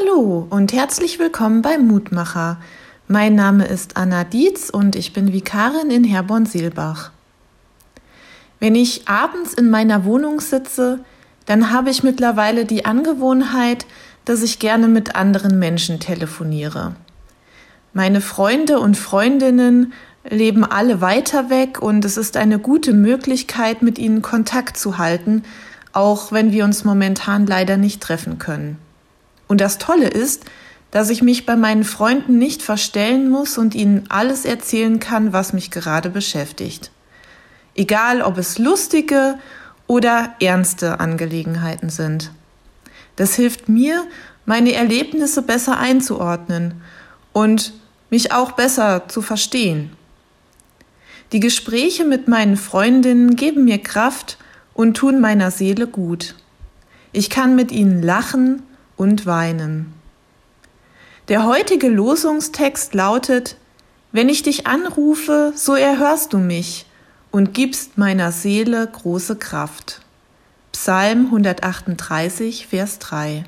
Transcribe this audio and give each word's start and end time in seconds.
Hallo 0.00 0.46
und 0.48 0.72
herzlich 0.72 1.18
willkommen 1.18 1.60
beim 1.60 1.86
Mutmacher. 1.86 2.58
Mein 3.08 3.34
Name 3.34 3.66
ist 3.66 3.96
Anna 3.96 4.24
Dietz 4.24 4.70
und 4.70 4.96
ich 4.96 5.12
bin 5.12 5.32
Vikarin 5.32 5.90
in 5.90 6.04
Herborn-Seelbach. 6.04 7.10
Wenn 8.58 8.74
ich 8.74 9.08
abends 9.08 9.52
in 9.52 9.68
meiner 9.68 10.04
Wohnung 10.04 10.40
sitze, 10.40 11.00
dann 11.46 11.72
habe 11.72 11.90
ich 11.90 12.02
mittlerweile 12.02 12.64
die 12.64 12.86
Angewohnheit, 12.86 13.84
dass 14.24 14.42
ich 14.42 14.58
gerne 14.58 14.88
mit 14.88 15.14
anderen 15.14 15.58
Menschen 15.58 16.00
telefoniere. 16.00 16.94
Meine 17.92 18.20
Freunde 18.20 18.78
und 18.78 18.96
Freundinnen 18.96 19.92
leben 20.24 20.64
alle 20.64 21.00
weiter 21.00 21.50
weg 21.50 21.82
und 21.82 22.04
es 22.04 22.16
ist 22.16 22.36
eine 22.38 22.58
gute 22.58 22.94
Möglichkeit, 22.94 23.82
mit 23.82 23.98
ihnen 23.98 24.22
Kontakt 24.22 24.78
zu 24.78 24.96
halten, 24.96 25.42
auch 25.92 26.32
wenn 26.32 26.52
wir 26.52 26.64
uns 26.64 26.84
momentan 26.84 27.46
leider 27.46 27.76
nicht 27.76 28.00
treffen 28.00 28.38
können. 28.38 28.78
Und 29.52 29.60
das 29.60 29.76
Tolle 29.76 30.08
ist, 30.08 30.46
dass 30.92 31.10
ich 31.10 31.20
mich 31.20 31.44
bei 31.44 31.56
meinen 31.56 31.84
Freunden 31.84 32.38
nicht 32.38 32.62
verstellen 32.62 33.28
muss 33.28 33.58
und 33.58 33.74
ihnen 33.74 34.04
alles 34.08 34.46
erzählen 34.46 34.98
kann, 34.98 35.34
was 35.34 35.52
mich 35.52 35.70
gerade 35.70 36.08
beschäftigt. 36.08 36.90
Egal, 37.74 38.22
ob 38.22 38.38
es 38.38 38.56
lustige 38.56 39.38
oder 39.86 40.34
ernste 40.40 41.00
Angelegenheiten 41.00 41.90
sind. 41.90 42.30
Das 43.16 43.34
hilft 43.34 43.68
mir, 43.68 44.06
meine 44.46 44.72
Erlebnisse 44.72 45.42
besser 45.42 45.76
einzuordnen 45.78 46.80
und 47.34 47.74
mich 48.08 48.32
auch 48.32 48.52
besser 48.52 49.06
zu 49.06 49.20
verstehen. 49.20 49.92
Die 51.32 51.40
Gespräche 51.40 52.06
mit 52.06 52.26
meinen 52.26 52.56
Freundinnen 52.56 53.36
geben 53.36 53.64
mir 53.64 53.82
Kraft 53.82 54.38
und 54.72 54.96
tun 54.96 55.20
meiner 55.20 55.50
Seele 55.50 55.86
gut. 55.86 56.36
Ich 57.12 57.28
kann 57.28 57.54
mit 57.54 57.70
ihnen 57.70 58.02
lachen 58.02 58.62
und 59.02 59.26
weinen. 59.26 59.92
Der 61.26 61.44
heutige 61.44 61.88
Losungstext 61.88 62.94
lautet, 62.94 63.56
Wenn 64.12 64.28
ich 64.28 64.44
dich 64.44 64.68
anrufe, 64.68 65.52
so 65.56 65.74
erhörst 65.74 66.32
du 66.32 66.38
mich 66.38 66.86
und 67.32 67.52
gibst 67.52 67.98
meiner 67.98 68.30
Seele 68.30 68.86
große 68.86 69.36
Kraft. 69.36 70.02
Psalm 70.70 71.26
138, 71.26 72.68
Vers 72.68 73.00
3. 73.00 73.44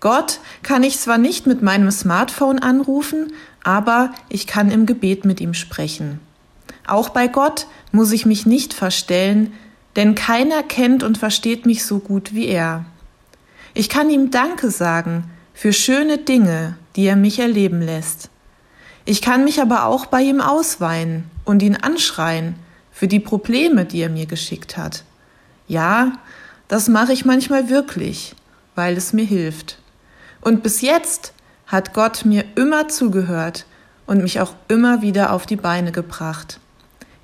Gott 0.00 0.40
kann 0.62 0.82
ich 0.82 0.98
zwar 0.98 1.18
nicht 1.18 1.46
mit 1.46 1.60
meinem 1.60 1.90
Smartphone 1.90 2.58
anrufen, 2.58 3.34
aber 3.64 4.14
ich 4.30 4.46
kann 4.46 4.70
im 4.70 4.86
Gebet 4.86 5.26
mit 5.26 5.42
ihm 5.42 5.52
sprechen. 5.52 6.20
Auch 6.86 7.10
bei 7.10 7.28
Gott 7.28 7.66
muss 7.92 8.12
ich 8.12 8.24
mich 8.24 8.46
nicht 8.46 8.72
verstellen, 8.72 9.52
denn 9.96 10.14
keiner 10.14 10.62
kennt 10.62 11.02
und 11.02 11.18
versteht 11.18 11.66
mich 11.66 11.84
so 11.84 11.98
gut 11.98 12.32
wie 12.32 12.46
er. 12.46 12.86
Ich 13.78 13.90
kann 13.90 14.08
ihm 14.08 14.30
Danke 14.30 14.70
sagen 14.70 15.30
für 15.52 15.70
schöne 15.70 16.16
Dinge, 16.16 16.78
die 16.96 17.04
er 17.04 17.14
mich 17.14 17.40
erleben 17.40 17.82
lässt. 17.82 18.30
Ich 19.04 19.20
kann 19.20 19.44
mich 19.44 19.60
aber 19.60 19.84
auch 19.84 20.06
bei 20.06 20.22
ihm 20.22 20.40
ausweinen 20.40 21.30
und 21.44 21.62
ihn 21.62 21.76
anschreien 21.76 22.54
für 22.90 23.06
die 23.06 23.20
Probleme, 23.20 23.84
die 23.84 24.00
er 24.00 24.08
mir 24.08 24.24
geschickt 24.24 24.78
hat. 24.78 25.04
Ja, 25.68 26.12
das 26.68 26.88
mache 26.88 27.12
ich 27.12 27.26
manchmal 27.26 27.68
wirklich, 27.68 28.34
weil 28.76 28.96
es 28.96 29.12
mir 29.12 29.26
hilft. 29.26 29.76
Und 30.40 30.62
bis 30.62 30.80
jetzt 30.80 31.34
hat 31.66 31.92
Gott 31.92 32.24
mir 32.24 32.46
immer 32.54 32.88
zugehört 32.88 33.66
und 34.06 34.22
mich 34.22 34.40
auch 34.40 34.54
immer 34.68 35.02
wieder 35.02 35.34
auf 35.34 35.44
die 35.44 35.56
Beine 35.56 35.92
gebracht. 35.92 36.60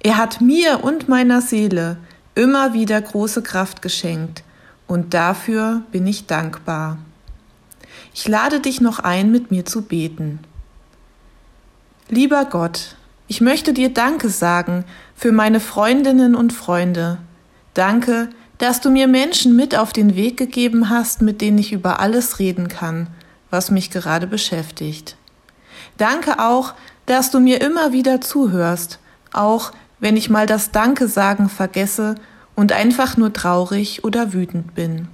Er 0.03 0.19
hat 0.19 0.43
mir 0.43 0.85
und 0.85 1.09
meiner 1.09 1.41
Seele 1.41 1.97
immer 2.35 2.75
wieder 2.75 3.01
große 3.01 3.41
Kraft 3.41 3.81
geschenkt, 3.81 4.45
und 4.87 5.15
dafür 5.15 5.83
bin 5.91 6.07
ich 6.07 6.27
dankbar. 6.27 6.99
Ich 8.15 8.29
lade 8.29 8.61
dich 8.61 8.81
noch 8.81 8.99
ein, 8.99 9.31
mit 9.31 9.51
mir 9.51 9.65
zu 9.65 9.83
beten. 9.83 10.41
Lieber 12.09 12.45
Gott, 12.45 12.97
ich 13.27 13.41
möchte 13.41 13.73
dir 13.73 13.93
Danke 13.93 14.29
sagen 14.29 14.85
für 15.15 15.33
meine 15.33 15.61
Freundinnen 15.61 16.35
und 16.35 16.53
Freunde. 16.53 17.19
Danke, 17.75 18.29
dass 18.59 18.81
du 18.81 18.91
mir 18.91 19.09
Menschen 19.09 19.57
mit 19.57 19.77
auf 19.77 19.93
den 19.93 20.15
Weg 20.15 20.37
gegeben 20.37 20.91
hast, 20.91 21.23
mit 21.23 21.41
denen 21.41 21.59
ich 21.59 21.73
über 21.73 22.01
alles 22.01 22.39
reden 22.39 22.69
kann, 22.69 23.07
was 23.51 23.71
mich 23.71 23.91
gerade 23.91 24.27
beschäftigt. 24.27 25.17
Danke 25.97 26.39
auch, 26.39 26.75
dass 27.07 27.31
du 27.31 27.41
mir 27.41 27.61
immer 27.61 27.93
wieder 27.93 28.21
zuhörst, 28.21 28.99
auch 29.33 29.73
wenn 29.99 30.17
ich 30.17 30.29
mal 30.29 30.47
das 30.47 30.71
Danke 30.71 31.09
sagen 31.09 31.49
vergesse 31.49 32.17
und 32.55 32.73
einfach 32.73 33.17
nur 33.17 33.33
traurig 33.33 34.05
oder 34.05 34.33
wütend 34.33 34.75
bin. 34.75 35.09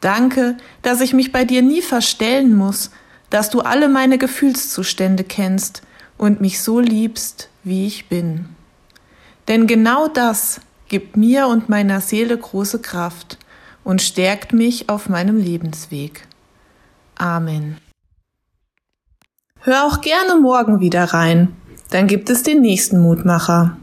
Danke, 0.00 0.56
dass 0.82 1.00
ich 1.00 1.12
mich 1.12 1.32
bei 1.32 1.44
dir 1.44 1.62
nie 1.62 1.82
verstellen 1.82 2.56
muss, 2.56 2.90
dass 3.30 3.50
du 3.50 3.60
alle 3.60 3.88
meine 3.88 4.18
Gefühlszustände 4.18 5.24
kennst 5.24 5.82
und 6.18 6.40
mich 6.40 6.60
so 6.60 6.80
liebst, 6.80 7.48
wie 7.62 7.86
ich 7.86 8.08
bin. 8.08 8.46
Denn 9.48 9.66
genau 9.66 10.08
das 10.08 10.60
gibt 10.88 11.16
mir 11.16 11.46
und 11.46 11.68
meiner 11.68 12.00
Seele 12.00 12.36
große 12.36 12.80
Kraft 12.80 13.38
und 13.84 14.02
stärkt 14.02 14.52
mich 14.52 14.88
auf 14.88 15.08
meinem 15.08 15.38
Lebensweg. 15.38 16.26
Amen. 17.16 17.78
Hör 19.60 19.84
auch 19.84 20.00
gerne 20.00 20.40
morgen 20.40 20.80
wieder 20.80 21.04
rein, 21.04 21.56
dann 21.90 22.08
gibt 22.08 22.30
es 22.30 22.42
den 22.42 22.60
nächsten 22.60 23.00
Mutmacher. 23.00 23.76